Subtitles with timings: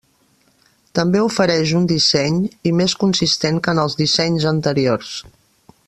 [0.99, 2.39] També ofereix un disseny
[2.71, 5.17] i més consistent que en els dissenys anteriors.